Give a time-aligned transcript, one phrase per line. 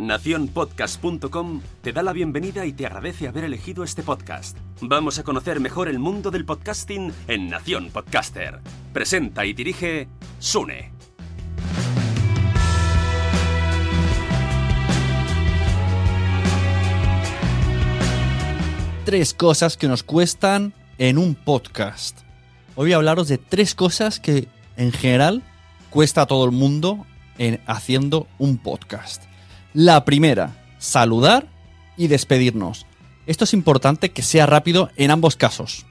[0.00, 4.56] Naciónpodcast.com te da la bienvenida y te agradece haber elegido este podcast.
[4.80, 8.60] Vamos a conocer mejor el mundo del podcasting en Nación Podcaster.
[8.92, 10.06] Presenta y dirige
[10.38, 10.92] Sune.
[19.04, 22.20] Tres cosas que nos cuestan en un podcast.
[22.76, 24.46] Hoy voy a hablaros de tres cosas que
[24.76, 25.42] en general
[25.90, 27.04] cuesta a todo el mundo
[27.38, 29.27] en haciendo un podcast.
[29.74, 31.46] La primera, saludar
[31.96, 32.86] y despedirnos.
[33.26, 35.84] Esto es importante que sea rápido en ambos casos.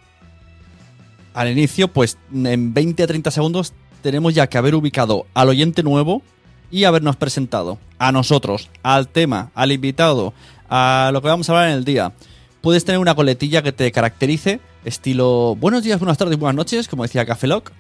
[1.36, 5.84] Al inicio, pues en 20 a 30 segundos tenemos ya que haber ubicado al oyente
[5.84, 6.24] nuevo
[6.72, 10.34] y habernos presentado a nosotros, al tema, al invitado,
[10.70, 12.14] a lo que vamos a hablar en el día.
[12.62, 17.04] Puedes tener una coletilla que te caracterice, estilo buenos días, buenas tardes, buenas noches, como
[17.04, 17.72] decía Café Lock,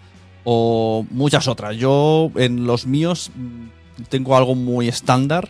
[0.44, 1.76] o muchas otras.
[1.78, 5.50] Yo en los míos mm, tengo algo muy estándar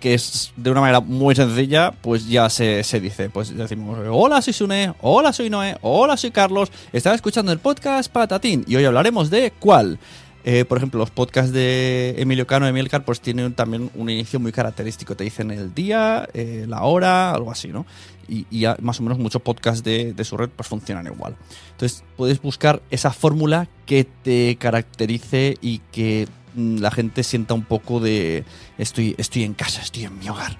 [0.00, 3.30] que es de una manera muy sencilla, pues ya se, se, dice.
[3.30, 6.70] Pues decimos, hola, soy Sune, hola, soy Noé, hola, soy Carlos.
[6.92, 9.98] Estaba escuchando el podcast Patatín y hoy hablaremos de cuál.
[10.44, 14.38] Eh, por ejemplo, los podcasts de Emilio Cano y Emilcar pues tienen también un inicio
[14.40, 15.16] muy característico.
[15.16, 17.84] Te dicen el día, eh, la hora, algo así, ¿no?
[18.28, 18.46] Y,
[18.80, 21.36] más o menos muchos podcasts de, de, su red pues funcionan igual.
[21.72, 28.00] Entonces puedes buscar esa fórmula que te caracterice y que la gente sienta un poco
[28.00, 28.44] de
[28.76, 30.58] estoy, estoy en casa, estoy en mi hogar.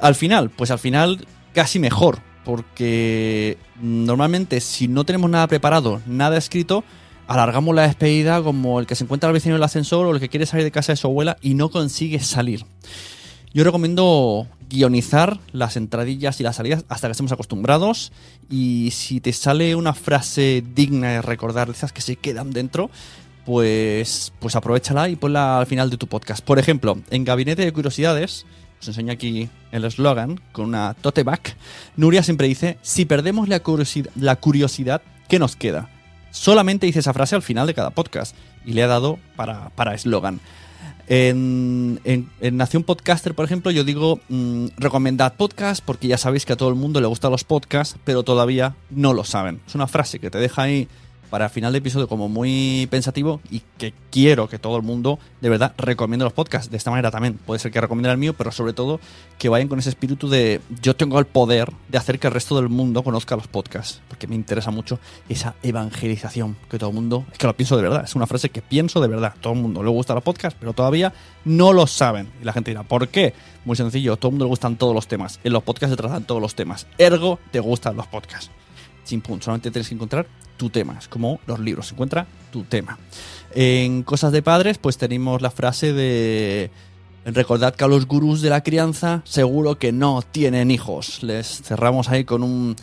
[0.00, 6.36] Al final, pues al final casi mejor, porque normalmente si no tenemos nada preparado, nada
[6.36, 6.84] escrito,
[7.26, 10.20] alargamos la despedida como el que se encuentra al vecino en el ascensor o el
[10.20, 12.64] que quiere salir de casa de su abuela y no consigue salir.
[13.52, 18.12] Yo recomiendo guionizar las entradillas y las salidas hasta que estemos acostumbrados
[18.50, 22.90] y si te sale una frase digna de recordar, de esas que se quedan dentro,
[23.44, 26.44] pues, pues aprovechala y ponla al final de tu podcast.
[26.44, 28.46] Por ejemplo, en Gabinete de Curiosidades,
[28.80, 31.24] os enseño aquí el eslogan con una tote
[31.96, 35.90] Nuria siempre dice, si perdemos la curiosidad, la curiosidad ¿qué nos queda?
[36.30, 40.40] Solamente dice esa frase al final de cada podcast y le ha dado para eslogan.
[41.06, 46.54] En, en, Nación Podcaster, por ejemplo, yo digo mmm, recomendad podcast porque ya sabéis que
[46.54, 49.60] a todo el mundo le gustan los podcasts, pero todavía no lo saben.
[49.66, 50.88] Es una frase que te deja ahí
[51.34, 55.48] para final de episodio como muy pensativo y que quiero que todo el mundo de
[55.48, 56.70] verdad recomiende los podcasts.
[56.70, 59.00] De esta manera también puede ser que recomiende el mío, pero sobre todo
[59.36, 62.54] que vayan con ese espíritu de yo tengo el poder de hacer que el resto
[62.54, 67.24] del mundo conozca los podcasts, porque me interesa mucho esa evangelización que todo el mundo,
[67.32, 69.34] es que lo pienso de verdad, es una frase que pienso de verdad.
[69.40, 71.12] Todo el mundo le gusta los podcasts, pero todavía
[71.44, 72.30] no lo saben.
[72.40, 73.34] Y la gente dirá, ¿por qué?
[73.64, 75.40] Muy sencillo, todo el mundo le gustan todos los temas.
[75.42, 76.86] En los podcasts se tratan todos los temas.
[76.96, 78.52] Ergo, te gustan los podcasts.
[79.04, 80.26] Chimpún, solamente tienes que encontrar
[80.56, 80.96] tu tema.
[80.98, 82.98] Es como los libros, encuentra tu tema.
[83.54, 86.70] En Cosas de Padres, pues tenemos la frase de.
[87.26, 91.22] Recordad que a los gurús de la crianza seguro que no tienen hijos.
[91.22, 92.76] Les cerramos ahí con un,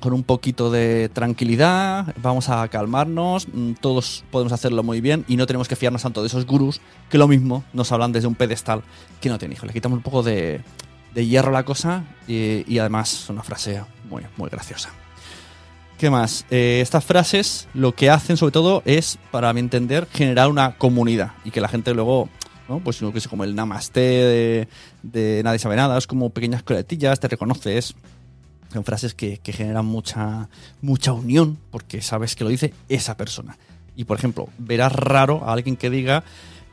[0.00, 3.46] con un poquito de tranquilidad, vamos a calmarnos,
[3.82, 6.80] todos podemos hacerlo muy bien y no tenemos que fiarnos tanto de esos gurús
[7.10, 8.82] que lo mismo nos hablan desde un pedestal
[9.20, 9.66] que no tienen hijos.
[9.66, 10.62] Le quitamos un poco de,
[11.14, 14.90] de hierro la cosa y, y además una frase muy, muy graciosa.
[15.98, 16.46] ¿Qué más?
[16.48, 21.32] Eh, estas frases lo que hacen sobre todo es, para mi entender, generar una comunidad
[21.44, 22.28] y que la gente luego,
[22.68, 22.78] ¿no?
[22.78, 24.68] pues lo que es como el namaste
[25.02, 27.96] de, nadie sabe nada, es como pequeñas coletillas, te reconoces.
[28.72, 30.48] Son frases que, que, generan mucha,
[30.82, 33.58] mucha unión porque sabes que lo dice esa persona.
[33.96, 36.22] Y por ejemplo, verás raro a alguien que diga,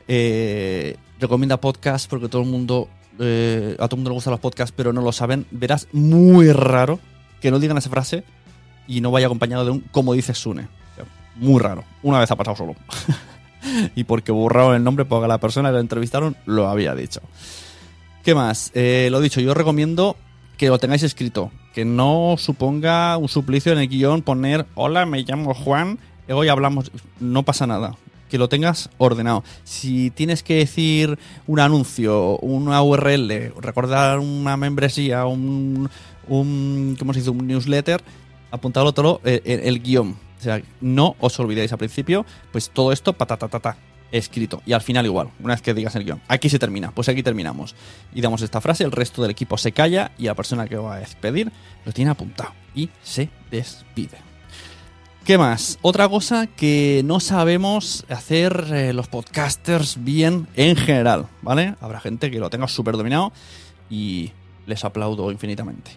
[0.06, 2.88] eh, recomienda podcast porque todo el mundo,
[3.18, 5.46] eh, a todo el mundo le gustan los podcasts, pero no lo saben.
[5.50, 7.00] Verás muy raro
[7.40, 8.22] que no digan esa frase
[8.86, 10.68] y no vaya acompañado de un como dice Sune.
[11.36, 11.84] Muy raro.
[12.02, 12.74] Una vez ha pasado solo.
[13.94, 17.20] y porque borraron el nombre porque la persona que lo entrevistaron lo había dicho.
[18.24, 18.70] ¿Qué más?
[18.74, 20.16] Eh, lo dicho, yo recomiendo
[20.56, 21.50] que lo tengáis escrito.
[21.74, 25.98] Que no suponga un suplicio en el guion poner hola, me llamo Juan,
[26.28, 26.90] hoy hablamos.
[27.20, 27.94] No pasa nada.
[28.30, 29.44] Que lo tengas ordenado.
[29.62, 35.88] Si tienes que decir un anuncio, una URL, recordar una membresía, un,
[36.26, 37.30] un ¿cómo se dice?
[37.30, 38.02] Un newsletter,
[38.56, 40.16] apuntadlo todo eh, el guion.
[40.38, 43.76] O sea, no os olvidéis al principio, pues todo esto, patatatata.
[44.12, 44.62] escrito.
[44.66, 47.22] Y al final igual, una vez que digas el guion, aquí se termina, pues aquí
[47.22, 47.74] terminamos.
[48.14, 50.94] Y damos esta frase, el resto del equipo se calla y la persona que va
[50.94, 51.52] a despedir
[51.84, 54.18] lo tiene apuntado y se despide.
[55.24, 55.80] ¿Qué más?
[55.82, 61.74] Otra cosa que no sabemos hacer eh, los podcasters bien en general, ¿vale?
[61.80, 63.32] Habrá gente que lo tenga súper dominado
[63.90, 64.30] y
[64.66, 65.90] les aplaudo infinitamente.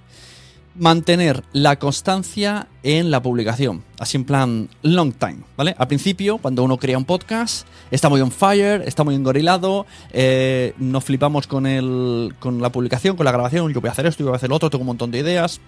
[0.76, 5.76] Mantener la constancia en la publicación, así en plan long time, ¿vale?
[5.78, 10.74] Al principio, cuando uno crea un podcast, está muy on fire, está muy engorilado, eh,
[10.78, 14.20] nos flipamos con, el, con la publicación, con la grabación, yo voy a hacer esto,
[14.20, 15.60] yo voy a hacer lo otro, tengo un montón de ideas,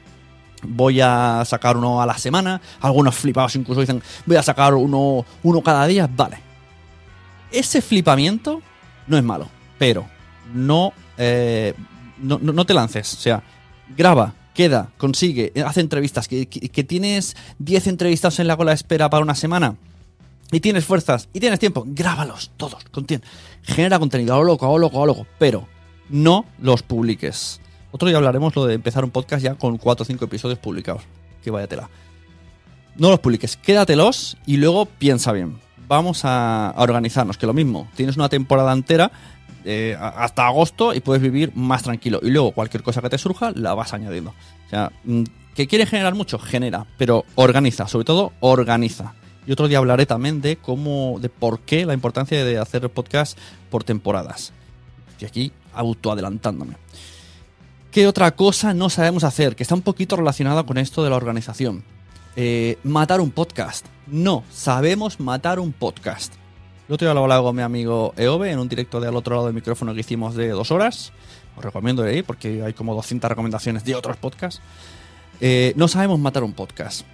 [0.64, 2.62] voy a sacar uno a la semana.
[2.80, 6.10] Algunos flipados incluso dicen, voy a sacar uno, uno cada día.
[6.14, 6.38] Vale.
[7.52, 8.62] Ese flipamiento
[9.08, 10.06] no es malo, pero
[10.54, 11.74] no, eh,
[12.20, 13.14] no, no, te lances.
[13.14, 13.44] O sea,
[13.96, 16.28] graba, queda, consigue, hace entrevistas.
[16.28, 19.76] Que, que, tienes 10 entrevistas en la cola de espera para una semana
[20.52, 22.84] y tienes fuerzas y tienes tiempo, grábalos todos.
[22.92, 23.24] Contiene.
[23.64, 25.68] Genera contenido, a lo loco, a lo loco, a lo loco, pero
[26.10, 27.62] no los publiques.
[27.92, 31.04] Otro día hablaremos lo de empezar un podcast ya con 4 o 5 episodios publicados.
[31.44, 31.90] Que vaya tela.
[32.98, 35.60] No los publiques, quédatelos y luego piensa bien.
[35.88, 39.12] Vamos a, organizarnos, que lo mismo, tienes una temporada entera
[39.66, 42.20] eh, hasta agosto y puedes vivir más tranquilo.
[42.22, 44.32] Y luego cualquier cosa que te surja la vas añadiendo.
[44.68, 45.24] O sea, mm,
[45.56, 49.14] que quieres generar mucho, genera, pero organiza, sobre todo organiza.
[49.46, 53.38] Y otro día hablaré también de cómo, de por qué la importancia de hacer podcast
[53.70, 54.54] por temporadas.
[55.20, 56.76] Y aquí autoadelantándome.
[57.92, 59.56] ¿Qué otra cosa no sabemos hacer?
[59.56, 61.84] Que está un poquito relacionada con esto de la organización.
[62.36, 63.86] Eh, matar un podcast.
[64.08, 66.41] No, sabemos matar un podcast.
[67.00, 69.94] Día lo hablaba con mi amigo Eove en un directo del otro lado del micrófono
[69.94, 71.14] que hicimos de dos horas.
[71.56, 74.62] Os recomiendo ir porque hay como 200 recomendaciones de otros podcasts.
[75.40, 77.06] Eh, no sabemos matar un podcast.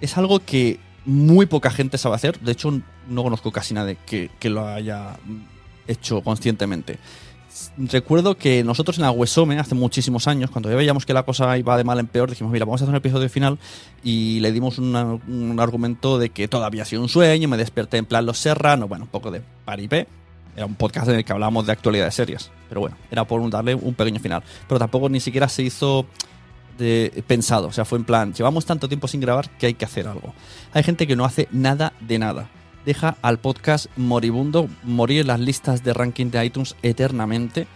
[0.00, 2.38] Es algo que muy poca gente sabe hacer.
[2.40, 5.16] De hecho, no conozco casi nadie que, que lo haya
[5.88, 6.98] hecho conscientemente
[7.76, 11.56] recuerdo que nosotros en la Wesome, hace muchísimos años, cuando ya veíamos que la cosa
[11.58, 13.58] iba de mal en peor, dijimos, mira, vamos a hacer un episodio final
[14.02, 18.06] y le dimos un argumento de que todavía ha sido un sueño, me desperté en
[18.06, 20.06] plan Los Serranos, bueno, un poco de paripé.
[20.56, 22.50] Era un podcast en el que hablábamos de actualidad de series.
[22.70, 24.42] Pero bueno, era por darle un pequeño final.
[24.66, 26.06] Pero tampoco ni siquiera se hizo
[26.78, 27.68] de, pensado.
[27.68, 30.32] O sea, fue en plan, llevamos tanto tiempo sin grabar que hay que hacer algo.
[30.72, 32.48] Hay gente que no hace nada de nada
[32.86, 37.66] deja al podcast moribundo morir en las listas de ranking de iTunes eternamente.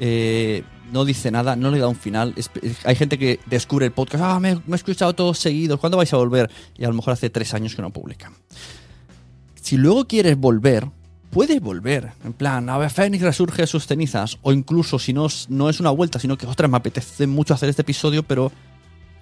[0.00, 2.34] Eh, no dice nada, no le da un final.
[2.84, 6.16] hay gente que descubre el podcast, ah, me, he escuchado todos seguidos, ¿cuándo vais a
[6.16, 6.50] volver?
[6.76, 8.32] Y a lo mejor hace tres años que no publican.
[9.60, 10.88] Si luego quieres volver,
[11.30, 12.12] puedes volver.
[12.24, 14.38] En plan, a ver, Fénix resurge sus cenizas.
[14.42, 17.68] O incluso si no, no es una vuelta, sino que, ostras, me apetece mucho hacer
[17.68, 18.52] este episodio, pero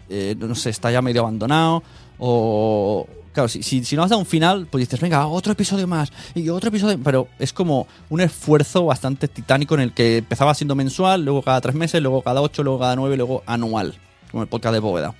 [0.08, 1.82] eh, no sé, está ya medio abandonado.
[2.18, 6.12] O, Claro, si, si, no has dado un final, pues dices, venga, otro episodio más
[6.36, 7.00] y otro episodio.
[7.02, 11.60] Pero es como un esfuerzo bastante titánico en el que empezaba siendo mensual, luego cada
[11.60, 13.98] tres meses, luego cada ocho, luego cada nueve, luego anual,
[14.30, 15.16] como el podcast de Bóveda.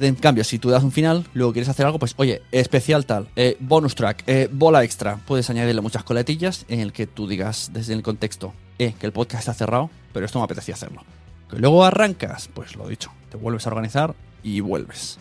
[0.00, 3.28] En cambio, si tú das un final, luego quieres hacer algo, pues oye, especial tal,
[3.36, 5.20] eh, bonus track, eh, bola extra.
[5.26, 9.12] Puedes añadirle muchas coletillas en el que tú digas desde el contexto, eh, que el
[9.12, 11.02] podcast está cerrado, pero esto me apetecía hacerlo.
[11.50, 15.18] Que luego arrancas, pues lo dicho, te vuelves a organizar y vuelves.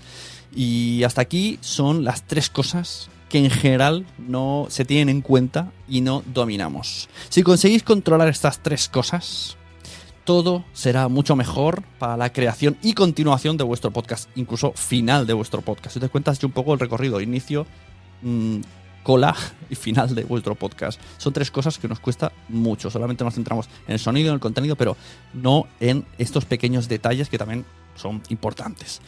[0.55, 5.71] Y hasta aquí son las tres cosas que en general no se tienen en cuenta
[5.87, 7.09] y no dominamos.
[7.29, 9.57] Si conseguís controlar estas tres cosas,
[10.23, 15.33] todo será mucho mejor para la creación y continuación de vuestro podcast, incluso final de
[15.33, 15.93] vuestro podcast.
[15.93, 17.67] Si te cuentas un poco el recorrido, inicio,
[18.21, 18.61] mm,
[19.03, 19.35] cola
[19.69, 20.99] y final de vuestro podcast.
[21.17, 22.89] Son tres cosas que nos cuesta mucho.
[22.89, 24.97] Solamente nos centramos en el sonido, en el contenido, pero
[25.33, 27.65] no en estos pequeños detalles que también
[27.95, 29.01] son importantes.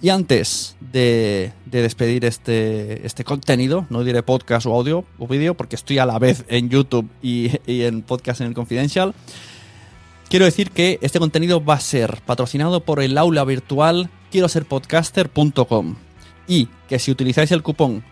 [0.00, 5.74] Y antes de, despedir este, este, contenido, no diré podcast o audio o vídeo, porque
[5.74, 9.12] estoy a la vez en YouTube y, en podcast en el Confidential,
[10.28, 14.66] quiero decir que este contenido va a ser patrocinado por el aula virtual quiero ser
[14.66, 15.96] podcaster.com
[16.46, 18.04] y que si utilizáis el cupón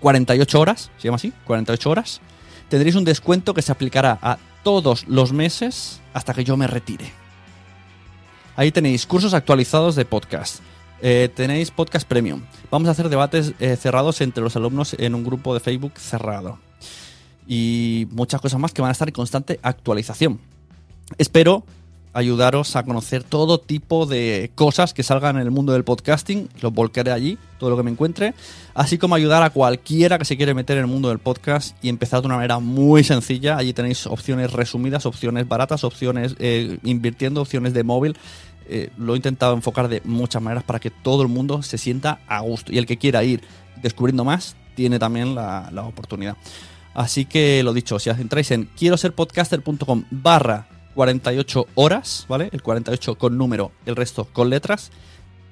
[0.00, 2.20] 48 horas, se llama así, 48 horas,
[2.68, 7.10] tendréis un descuento que se aplicará a todos los meses hasta que yo me retire.
[8.56, 10.60] Ahí tenéis cursos actualizados de podcast
[11.00, 12.42] eh, tenéis podcast premium.
[12.70, 16.58] Vamos a hacer debates eh, cerrados entre los alumnos en un grupo de Facebook cerrado.
[17.46, 20.40] Y muchas cosas más que van a estar en constante actualización.
[21.18, 21.64] Espero
[22.16, 26.48] ayudaros a conocer todo tipo de cosas que salgan en el mundo del podcasting.
[26.62, 28.32] Los volcaré allí, todo lo que me encuentre.
[28.72, 31.90] Así como ayudar a cualquiera que se quiere meter en el mundo del podcast y
[31.90, 33.58] empezar de una manera muy sencilla.
[33.58, 38.16] Allí tenéis opciones resumidas, opciones baratas, opciones eh, invirtiendo, opciones de móvil.
[38.68, 42.20] Eh, lo he intentado enfocar de muchas maneras para que todo el mundo se sienta
[42.26, 42.72] a gusto.
[42.72, 43.42] Y el que quiera ir
[43.82, 46.36] descubriendo más, tiene también la, la oportunidad.
[46.94, 52.48] Así que lo dicho, si entráis en quiero ser podcaster.com barra 48 horas, ¿vale?
[52.52, 54.90] El 48 con número, el resto con letras.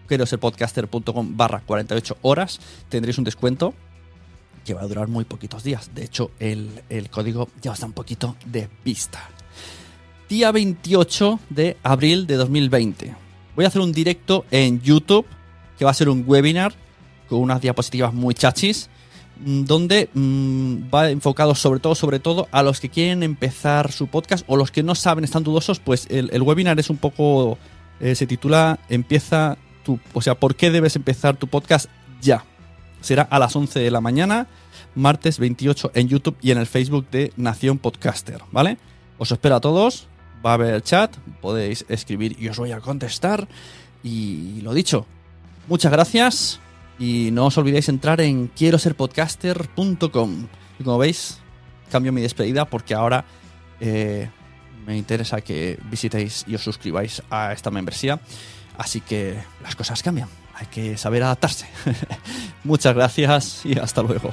[0.06, 2.60] Quiero ser podcaster.com barra 48 horas.
[2.88, 3.74] Tendréis un descuento
[4.64, 5.90] que va a durar muy poquitos días.
[5.94, 9.28] De hecho, el, el código ya os un poquito de pista.
[10.28, 13.14] Día 28 de abril de 2020.
[13.56, 15.26] Voy a hacer un directo en YouTube,
[15.78, 16.74] que va a ser un webinar
[17.28, 18.88] con unas diapositivas muy chachis
[19.36, 24.06] Mm, donde mm, va enfocado sobre todo, sobre todo a los que quieren empezar su
[24.06, 27.58] podcast o los que no saben, están dudosos, pues el, webinar es un poco,
[28.00, 31.86] eh, se titula Empieza tu, o sea, ¿por qué debes empezar tu podcast
[32.20, 32.44] ya?
[33.00, 34.46] Será a las 11 de la mañana,
[34.94, 38.78] martes 28 en YouTube y en el Facebook de Nación Podcaster, ¿vale?
[39.18, 40.06] Os espero a todos,
[40.44, 43.48] va a haber chat, podéis escribir y os voy a contestar.
[44.02, 45.06] Y lo dicho,
[45.68, 46.60] muchas gracias
[46.98, 50.46] y no os olvidéis entrar en quiero ser podcaster.com.
[50.78, 51.38] Y como veis,
[51.90, 53.24] cambio mi despedida porque ahora
[53.80, 54.28] eh,
[54.86, 58.20] me interesa que visitéis y os suscribáis a esta membresía.
[58.76, 60.28] Así que las cosas cambian.
[60.54, 61.66] Hay que saber adaptarse.
[62.64, 64.32] Muchas gracias y hasta luego.